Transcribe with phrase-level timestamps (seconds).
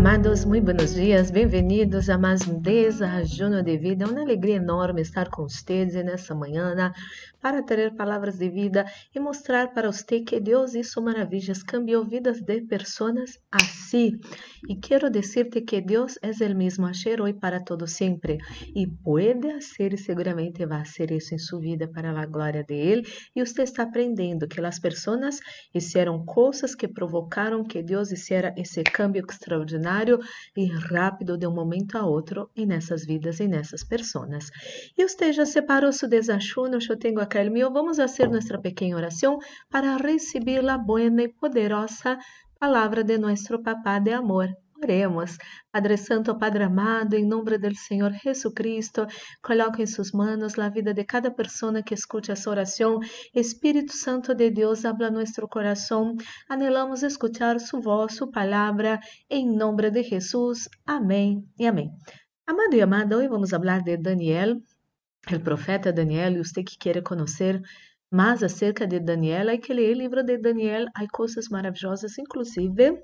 [0.00, 4.06] amados, muito buenos dias, bem-vindos a mais um Desajuno de Vida.
[4.06, 6.90] É uma alegria enorme estar com vocês nessa manhã
[7.38, 12.40] para ter palavras de vida e mostrar para você que Deus hizo maravilhas, cambiou vidas
[12.40, 14.18] de pessoas assim.
[14.66, 18.38] E quero dizer-te que Deus é o mesmo ayer, hoje, para todo sempre.
[18.74, 22.74] E pode fazer, e seguramente vai fazer isso em sua vida para a glória de
[22.74, 23.06] Ele.
[23.36, 25.40] E você está aprendendo que as pessoas
[25.72, 29.89] fizeram coisas que provocaram que Deus hiciera esse cambio extraordinário
[30.56, 34.50] e rápido de um momento a outro em nessas vidas e nessas pessoas.
[34.96, 36.78] E já separou seu desajuno?
[36.88, 39.38] Eu tenho aqui el mío, vamos a hacer nuestra pequeña oración
[39.70, 42.18] para recibir la buena y poderosa
[42.58, 44.48] palabra de nuestro Papá de amor.
[44.82, 45.36] Oremos.
[45.70, 49.06] Padre Santo, Padre amado, em nome do Senhor Jesus Cristo,
[49.42, 52.98] coloque em suas mãos a vida de cada pessoa que escute essa oração.
[53.34, 56.16] Espírito Santo de Deus, habla nosso coração.
[56.48, 60.66] Anelamos escutar sua voz, sua palavra, em nome de Jesus.
[60.86, 61.90] Amém e amém.
[62.46, 64.56] Amado e amada, hoje vamos falar de Daniel,
[65.30, 67.60] o profeta Daniel, e você que quer conhecer
[68.10, 72.98] mais acerca de Daniel, hay que ler o livro de Daniel, há coisas maravilhosas, inclusive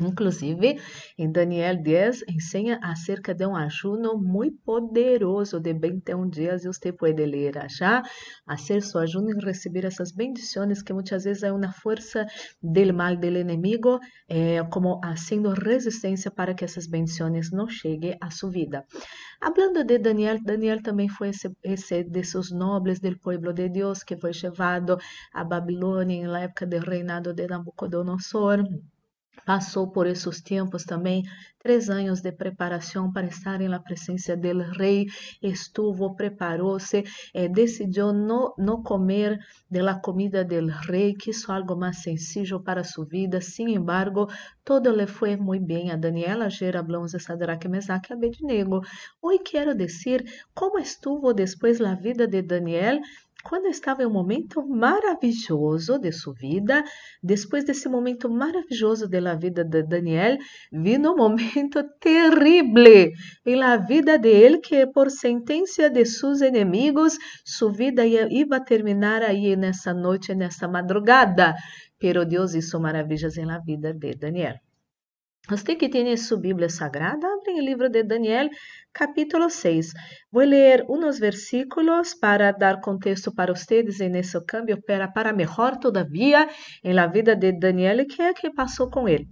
[0.00, 0.80] Inclusive,
[1.18, 6.90] em Daniel 10 ensina acerca de um ajuno muito poderoso de 21 dias e você
[6.90, 8.02] pode ler já,
[8.46, 12.26] fazer seu ajuno e receber essas bendições que muitas vezes é uma força
[12.62, 13.98] do mal do inimigo,
[14.30, 18.86] eh, como fazendo resistência para que essas bendições não cheguem à sua vida.
[19.42, 24.16] Hablando de Daniel, Daniel também foi esse, esse desses nobres do povo de Deus que
[24.16, 24.96] foi levado
[25.34, 28.64] a Babilônia na época do reinado de Nabucodonosor.
[29.44, 31.24] Passou por esses tempos também
[31.62, 35.06] três anos de preparação para estar na presença do rei.
[35.40, 39.38] Estuvo, preparou-se, eh, decidiu não, não comer
[39.70, 43.40] da comida do rei, quiso algo mais sencillo para sua vida.
[43.40, 44.28] Sin embargo,
[44.64, 46.46] todo le foi muito bem a Daniela.
[46.46, 48.80] Ayer hablamos de Sadraque, Mesaque e Abednego.
[49.20, 50.24] Hoje quero dizer
[50.54, 53.00] como estuvo depois a vida de Daniel
[53.42, 56.84] quando estava em um momento maravilhoso de sua vida,
[57.22, 60.38] depois desse momento maravilhoso da vida de Daniel,
[60.72, 63.10] vino um momento terrível
[63.44, 68.28] em la vida de ele, que por sentença de seus inimigos, sua vida ia,
[68.64, 71.54] terminar aí nessa noite, nessa madrugada.
[71.98, 74.56] Pero Deus hizo maravilhas em la vida de Daniel.
[75.48, 78.48] Você que tem sua Bíblia Sagrada, abre o livro de Daniel,
[78.92, 79.92] capítulo 6.
[80.30, 85.76] Vou ler uns versículos para dar contexto para vocês em esse câmbio, para, para melhor
[85.78, 86.48] todavia
[86.84, 89.26] em vida de Daniel que é que passou com ele.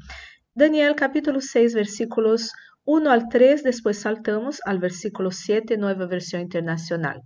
[0.55, 2.51] Daniel, capítulo 6, versículos
[2.85, 7.21] 1 al 3, depois saltamos ao versículo 7, nova versão internacional.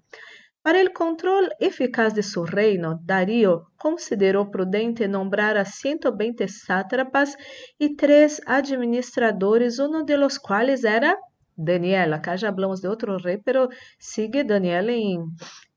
[0.64, 7.36] Para el control eficaz de su reino, Darío consideró prudente nombrar a 120 sátrapas
[7.78, 11.19] y tres administradores, uno de los cuales era
[11.54, 12.14] Daniel.
[12.14, 15.19] Acá já hablamos de outro rei, pero sigue Daniel em,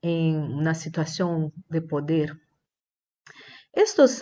[0.00, 2.32] em situação de poder.
[3.74, 4.18] Estes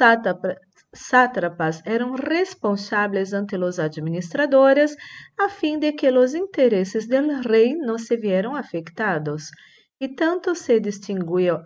[0.92, 4.96] sátrapas eram responsáveis ante os administradores
[5.38, 9.52] a fim de que os interesses do rei não se vieram afetados.
[9.98, 11.56] E tanto se distinguiu,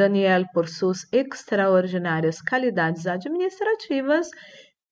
[0.00, 4.30] Daniel por suas extraordinárias qualidades administrativas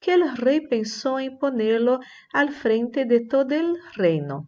[0.00, 2.00] que o rei pensou em ponerlo
[2.32, 4.44] al frente de todo el reino.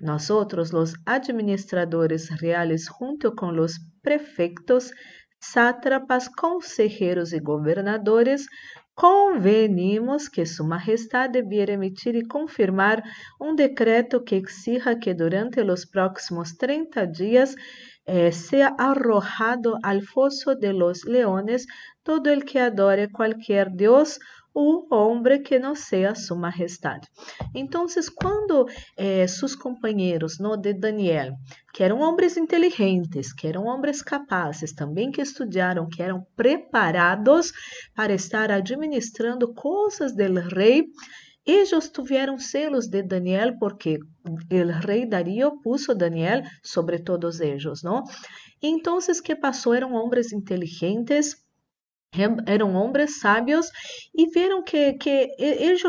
[0.00, 3.72] Nosotros, los administradores reales, junto con los
[4.02, 4.92] prefectos,
[5.40, 8.46] sátrapas, consejeros e governadores,
[8.98, 13.00] convenimos que Sua Majestade vier emitir e confirmar
[13.40, 17.54] um decreto que exija que durante os próximos 30 dias
[18.06, 18.32] eh,
[18.76, 21.66] arrojado al foso de los leones
[22.02, 24.18] todo el que adore qualquer Deus
[24.54, 27.06] o homem que não seja sua majestade.
[27.54, 28.66] Então, quando
[28.96, 31.32] eh, seus companheiros no, de Daniel,
[31.72, 37.52] que eram homens inteligentes, que eram homens capazes, também que estudaram, que eram preparados
[37.94, 40.86] para estar administrando coisas do rei,
[41.46, 48.02] eles tiveram selos de Daniel porque o rei Dario puso Daniel sobre todos eles, não?
[48.62, 49.72] Então, que passou?
[49.72, 51.36] Eram homens inteligentes,
[52.46, 53.70] eram homens sábios
[54.14, 55.28] e viram que, que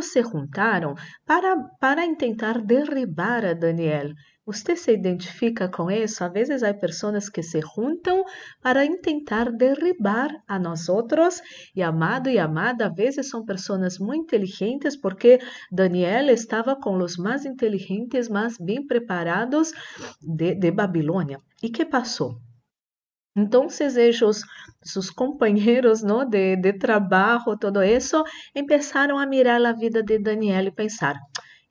[0.01, 0.95] se juntaram
[1.25, 4.09] para, para tentar derribar a Daniel.
[4.45, 6.23] Você se identifica com isso?
[6.23, 8.23] Às vezes há pessoas que se juntam
[8.63, 11.39] para tentar derribar a nós outros.
[11.75, 15.39] E amado e amada, às vezes são pessoas muito inteligentes, porque
[15.71, 19.71] Daniel estava com os mais inteligentes, mais bem preparados
[20.19, 21.39] de, de Babilônia.
[21.61, 22.48] E que passou?
[23.39, 24.43] Entonces ellos,
[24.81, 26.25] sus compañeros ¿no?
[26.25, 31.15] de, de trabajo, todo eso, empezaron a mirar la vida de Daniel y pensar,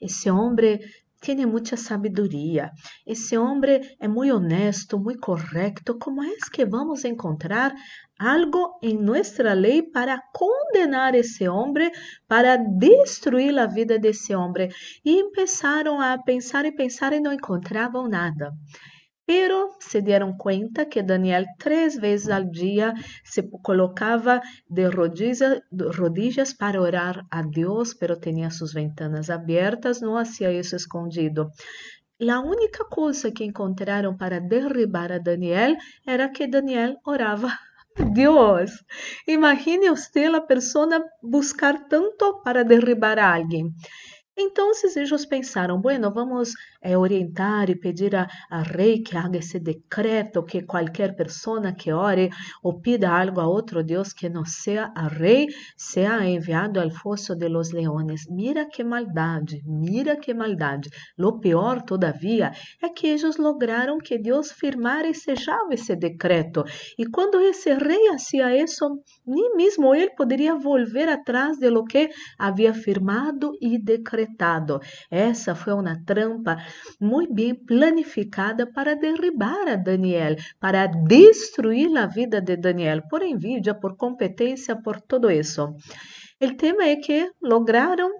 [0.00, 0.80] esse homem
[1.20, 2.70] tem muita sabedoria,
[3.04, 5.98] esse homem é muito honesto, muito correto.
[5.98, 7.74] Como é que vamos encontrar
[8.18, 11.90] algo em nossa lei para condenar esse homem,
[12.28, 14.68] para destruir a vida desse homem?
[15.04, 18.52] E começaram a pensar e pensar e não encontravam nada.
[19.28, 24.40] Pero se deram conta que Daniel três vezes ao dia se colocava
[24.76, 25.60] de rodillas,
[26.00, 31.50] rodillas para orar a Deus, pero tinha suas ventanas abertas, não hacía isso escondido.
[32.36, 35.76] A única coisa que encontraram para derribar a Daniel
[36.06, 37.50] era que Daniel orava
[37.98, 38.70] a Deus.
[39.26, 43.74] Imagine você a pessoa buscar tanto para derribar a alguém.
[44.40, 49.58] Então, eles pensaram, bueno, vamos é, orientar e pedir a, a rei que haga esse
[49.58, 52.30] decreto que qualquer pessoa que ore
[52.62, 57.34] ou pida algo a outro Deus que não seja a rei, seja enviado ao fosso
[57.34, 58.28] de los leones.
[58.30, 60.88] Mira que maldade, mira que maldade.
[61.18, 66.64] Lo pior, todavia, é que eles lograram que Deus firmara e sellava esse decreto.
[66.96, 72.08] E quando esse rei hacía isso, nem mesmo ele poderia volver atrás de lo que
[72.38, 74.27] havia firmado e decretado.
[75.10, 76.56] Essa foi uma trampa
[77.00, 83.74] muito bem planificada para derribar a Daniel, para destruir a vida de Daniel, por envidia,
[83.74, 85.74] por competência, por tudo isso.
[86.40, 88.10] O tema é que lograram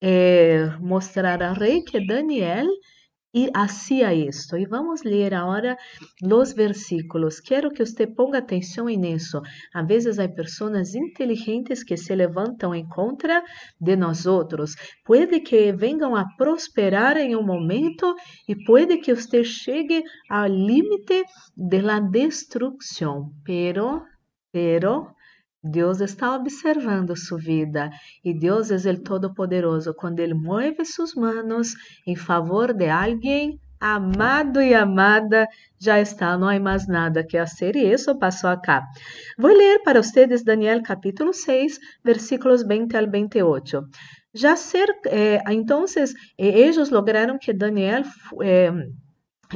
[0.00, 2.66] eh, mostrar ao rei que Daniel
[3.36, 4.56] e hacía esto.
[4.56, 5.76] E vamos ler agora
[6.24, 7.38] os versículos.
[7.38, 9.42] Quero que você ponga atenção nisso.
[9.74, 13.44] A vezes há pessoas inteligentes que se levantam em contra
[13.78, 14.74] de nós outros.
[15.04, 18.14] Pode que venham a prosperar em um momento
[18.48, 21.22] e pode que você chegue ao limite
[21.54, 23.32] de la destruição.
[23.44, 24.02] Pero,
[24.50, 25.14] pero
[25.66, 27.90] Deus está observando sua vida
[28.24, 29.94] e Deus é o Todo-Poderoso.
[29.94, 31.74] Quando Ele move suas mãos
[32.06, 35.46] em favor de alguém, amado e amada,
[35.78, 38.82] já está, não há mais nada que fazer e isso passou acá.
[39.38, 43.82] Vou ler para vocês Daniel capítulo 6, versículos 20 ao 28.
[44.34, 48.02] Já ser, eh, então, eh, eles lograram que Daniel
[48.42, 48.70] eh,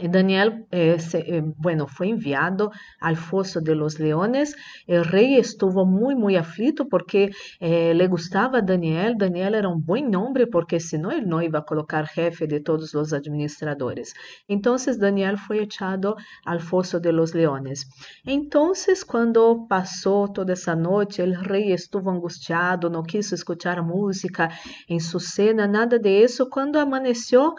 [0.09, 2.71] Daniel, eh, se, eh, bueno, fue enviado
[3.01, 4.57] al foso de los leones.
[4.87, 9.15] El rey estuvo muy, muy aflito porque eh, le gustaba Daniel.
[9.19, 12.61] Daniel era un buen nombre porque si no, él no iba a colocar jefe de
[12.61, 14.15] todos los administradores.
[14.49, 17.89] Entonces, Daniel fue echado al foso de los leones.
[18.25, 24.51] Entonces, cuando pasó toda esa noche, el rey estuvo angustiado, no quiso escuchar música
[24.87, 26.49] en su cena, nada de eso.
[26.49, 27.55] Cuando amaneció,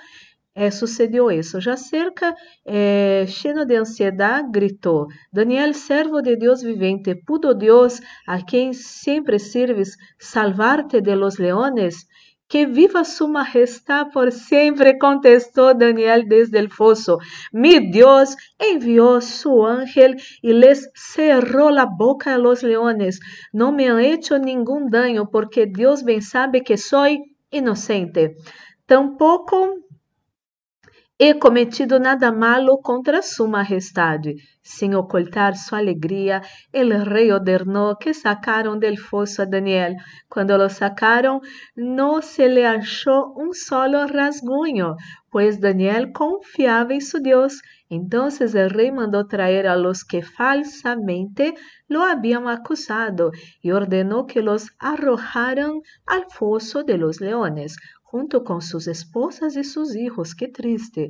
[0.54, 1.62] é, sucedeu isso.
[1.62, 8.42] Já cerca, é, cheio de ansiedade, gritou: Daniel, servo de Deus vivente, pudo Deus, a
[8.42, 12.06] quem sempre sirves, salvar-te de los leones?
[12.50, 17.20] Que viva su majestad por sempre, contestou Daniel desde el foso.
[17.54, 23.22] Mi Dios envió su ángel y les cerró la boca a los leones.
[23.54, 28.36] No me han hecho ningún daño porque Dios bien sabe que soy inocente.
[28.86, 29.76] Tampouco
[31.24, 34.38] e cometido nada malo contra sua majestade.
[34.64, 36.42] Sem ocultar sua alegria,
[36.74, 39.94] el rei ordenou que sacaram del fosso a Daniel.
[40.28, 41.40] Quando lo sacaram,
[41.78, 44.96] não se le achou um solo rasguño,
[45.32, 47.54] pois Daniel confiava em su Deus.
[47.88, 51.54] Então o rei mandou trazer a los que falsamente
[51.88, 53.30] lo habían acusado
[53.64, 57.76] e ordenou que los arrojaran al fosso de los leones,
[58.12, 60.34] junto com suas esposas e seus filhos.
[60.34, 61.08] Que triste.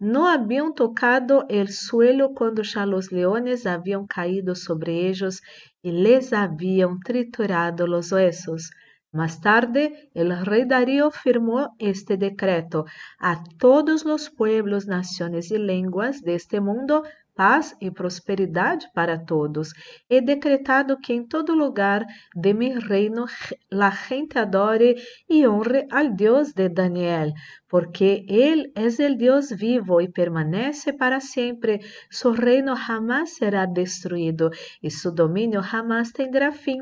[0.00, 5.40] Não haviam tocado el suelo quando já los leones haviam caído sobre eles
[5.84, 8.70] e les haviam triturado los huesos.
[9.12, 12.84] Más tarde, el rey Darío firmó este decreto
[13.18, 17.02] a todos los pueblos, naciones y lenguas de este mundo
[17.40, 19.72] paz e prosperidade para todos.
[20.10, 22.04] He decretado que em todo lugar
[22.36, 23.24] de mi reino
[23.70, 24.90] la gente adore
[25.26, 27.32] e honre al Deus de Daniel,
[27.66, 31.80] porque Ele é o Deus vivo e permanece para sempre.
[32.10, 34.50] Su reino jamás será destruído
[34.82, 36.80] e su dominio jamás tendrá fim.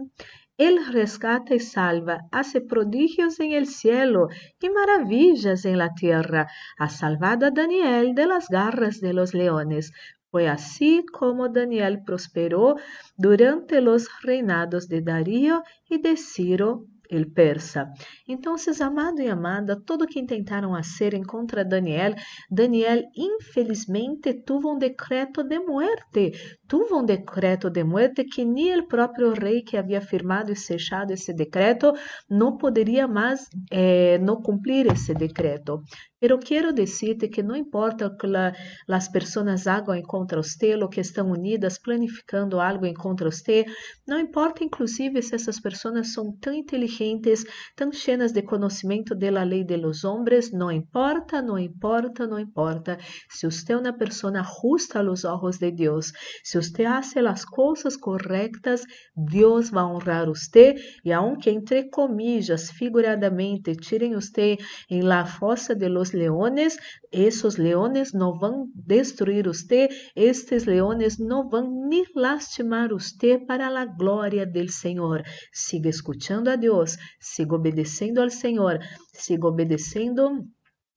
[0.67, 4.27] Ele rescata e salva, hace prodigios en el cielo
[4.61, 6.49] y maravillas en la tierra.
[6.79, 9.93] Ha salvado a Daniel de las garras de los leones.
[10.31, 12.77] Foi assim como Daniel prosperou
[13.17, 17.91] durante os reinados de Dario e de Ciro el persa.
[18.27, 20.75] Então, amado e amada, todo quem tentaram
[21.15, 22.15] en contra Daniel,
[22.51, 26.33] Daniel infelizmente tuvo um decreto de muerte,
[26.69, 31.15] tuvo un decreto de muerte que ni el propio rey que había firmado y sellado
[31.15, 31.95] ese decreto
[32.29, 35.83] no podría más eh, no cumplir ese decreto.
[36.21, 38.55] Pero quiero decirte que no importa que la,
[38.87, 43.65] las personas hagan en contra usted, lo que están unidas planificando algo en contra usted,
[44.05, 47.47] no importa inclusive si esas personas son tan inteligentes,
[47.77, 52.39] tan llenas de conocimiento de la ley de los hombres, no importa, no importa, no
[52.39, 52.99] importa.
[53.31, 56.13] Si usted es una persona justa a los ojos de Dios,
[56.63, 58.85] si usted hace las cosas correctas,
[59.15, 65.75] Dios va a honrar usted y aunque entre comillas, figuradamente, tiren usted en la fosa
[65.75, 66.79] de los leones,
[67.11, 73.87] esos leones no van destruir usted, estes leones no van ni lastimar usted para la
[73.87, 75.25] gloria del Señor.
[75.53, 78.81] Siga escuchando a Dios, siga obedecendo al Señor,
[79.13, 80.45] siga obedecendo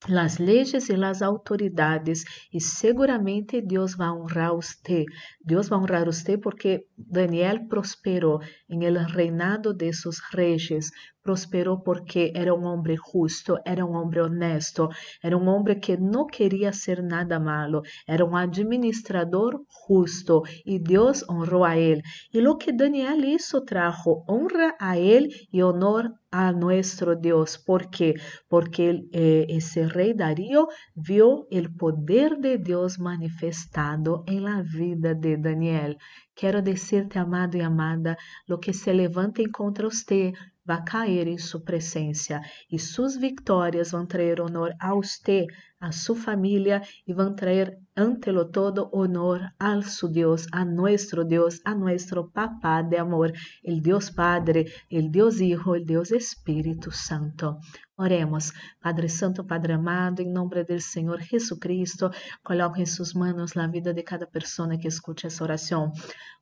[0.08, 5.04] las leyes y las autoridades y seguramente Dios va a honrar usted.
[5.40, 10.92] Dios va a honrar usted porque Daniel prosperó en el reinado de sus reyes,
[11.22, 14.88] prosperou porque era um homem justo, era um homem honesto,
[15.22, 21.22] era um homem que não queria ser nada malo, era um administrador justo e Deus
[21.28, 22.02] honrou a ele.
[22.32, 27.58] E lo que Daniel hizo trajo honra a ele e honor a nuestro Deus.
[27.58, 28.14] ¿Por quê?
[28.48, 29.46] Porque eh,
[29.94, 35.96] rei Darío viu o poder de Deus manifestado em la vida de Daniel.
[36.34, 38.16] Quero dizer-te, amado e amada,
[38.48, 40.32] lo que se levanta contra você
[40.64, 42.40] vai cair em sua presença
[42.70, 45.46] e suas vitórias vão trazer honor a você,
[45.80, 51.24] a sua família e vão trazer ante lo todo honor ao seu Deus, a nosso
[51.24, 53.32] Deus, a nosso Papá de amor,
[53.64, 57.58] o Deus Padre, o Deus Hijo, o Deus Espírito Santo.
[57.98, 62.10] Oremos, Padre Santo, Padre amado, em nome do Senhor Jesucristo,
[62.42, 65.92] coloque em suas mãos a vida de cada pessoa que escute essa oração.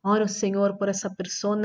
[0.03, 1.55] Oro, Senhor, por essa pessoa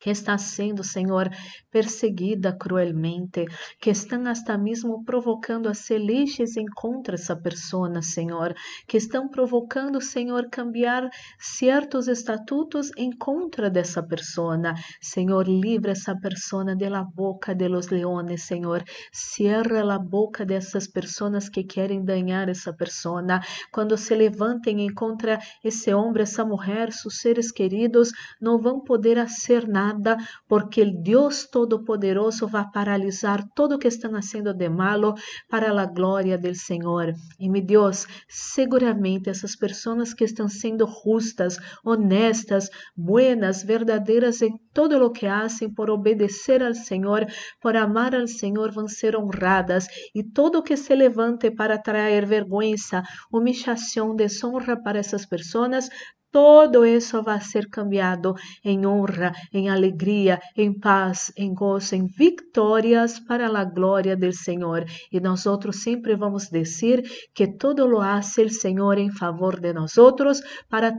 [0.00, 1.28] que está sendo, Senhor,
[1.70, 3.44] perseguida cruelmente,
[3.78, 8.54] que estão hasta mesmo provocando a leis em contra essa pessoa, Senhor,
[8.88, 14.58] que estão provocando, Senhor, cambiar certos estatutos em contra dessa pessoa.
[15.00, 18.82] Senhor, livra essa pessoa de la boca de los leones, Senhor.
[19.12, 23.22] Cierra a boca dessas pessoas que querem danhar essa pessoa.
[23.70, 29.18] Quando se levantem em contra esse homem, essa mulher, seus seres queridos, não vão poder
[29.26, 30.16] fazer nada nada,
[30.48, 35.14] porque o Deus Todo-Poderoso vai paralisar tudo que estão fazendo de malo
[35.48, 37.12] para a glória do Senhor.
[37.38, 44.96] E meu Deus, seguramente essas pessoas que estão sendo justas, honestas, buenas, verdadeiras em todo
[45.04, 47.26] o que fazem por obedecer ao Senhor,
[47.60, 52.76] por amar ao Senhor, vão ser honradas e todo que se levante para trazer vergonha,
[53.32, 55.88] humilhação, desonra para essas pessoas,
[56.32, 58.34] todo isso vai ser cambiado
[58.64, 64.84] em honra, em alegria, em paz, em gozo, em vitórias para a glória do Senhor.
[65.12, 67.02] E nós outros sempre vamos dizer
[67.34, 70.90] que todo lo hace o Senhor em favor de nós outros para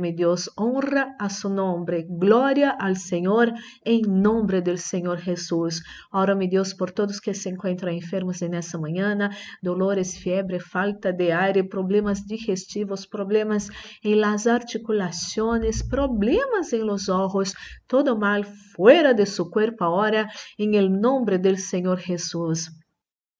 [0.00, 3.52] meu Deus, honra a su nome, glória ao Senhor
[3.84, 5.80] em nome do Senhor Jesus.
[6.12, 9.16] Ora, meu Deus, por todos que se encontram enfermos nessa manhã,
[9.62, 13.68] dolores, febre, falta de ar, problemas digestivos, problemas
[14.02, 14.46] em las
[14.80, 17.54] articulaciones, problemas en los ojos,
[17.86, 22.70] todo mal fuera de su cuerpo ahora, en el nombre del Señor Jesús.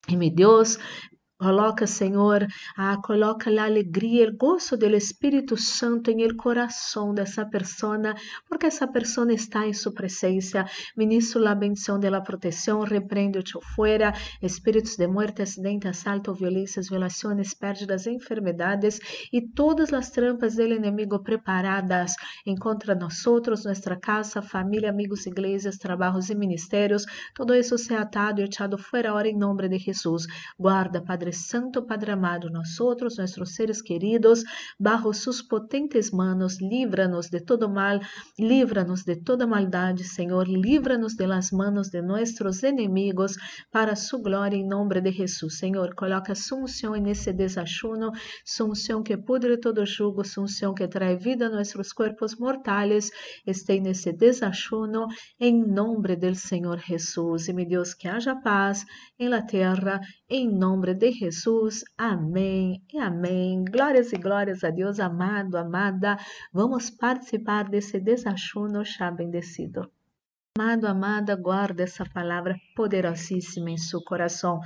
[0.07, 0.79] Y mi Dios,
[1.41, 2.45] Coloca, Senhor,
[2.77, 8.13] ah, coloca a alegria, o gozo do Espírito Santo em el coração dessa pessoa,
[8.47, 10.63] porque essa pessoa está em sua presença.
[10.95, 17.55] Ministro a bendição de la proteção, repreendo-te fora, espíritos de muerte, acidente, assalto, violências, violações,
[17.55, 18.99] pérdidas, enfermedades
[19.33, 22.13] e todas as trampas do inimigo preparadas
[22.45, 27.03] em contra nós nossa casa, família, amigos, igrejas, trabalhos e ministérios.
[27.33, 30.27] Todo isso seja atado e echado fora agora em nome de Jesus.
[30.59, 34.43] Guarda, Padre Santo, Padre amado, nosotros, nuestros seres queridos,
[34.77, 38.01] bajo sus potentes manos, líbranos de todo mal,
[38.37, 43.37] líbranos de toda maldade, Senhor, líbranos de las manos de nuestros enemigos,
[43.71, 45.57] para su gloria, em nome de Jesus.
[45.57, 48.11] Senhor, coloca su unción nesse desachuno,
[48.43, 53.11] su unción que pudre todo jugo, su unción que trae vida a nuestros cuerpos mortales,
[53.45, 55.07] esté nesse desachuno,
[55.39, 57.47] em nome del Senhor Jesus.
[57.47, 58.85] E, meu Deus, que haja paz
[59.17, 61.83] em la terra, em nome de Jesus.
[61.95, 63.63] Amém e amém.
[63.63, 66.17] Glórias e glórias a Deus, amado, amada.
[66.51, 69.87] Vamos participar desse desachuno chá bendecido.
[70.57, 74.59] Amado, amada, guarda essa palavra poderosíssima em seu coração.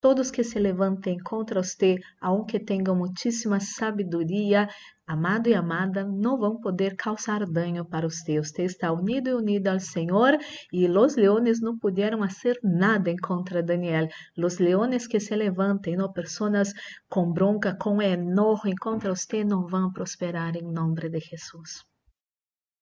[0.00, 4.70] Todos que se levantem contra você, aunque tenham muitíssima sabedoria,
[5.10, 8.38] amado e amada, não vão poder causar dano para você.
[8.38, 10.38] Você está unido e unida ao Senhor
[10.72, 14.06] e os leones não puderam fazer nada em contra Daniel.
[14.38, 16.72] Os leones que se levantem, não pessoas
[17.08, 21.82] com bronca, com enojo em contra você, não vão prosperar em nome de Jesus.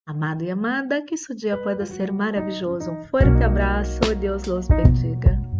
[0.06, 2.90] Amado e amada, que seu dia pueda ser maravilhoso.
[2.90, 5.57] Um forte abraço, Deus los bendiga.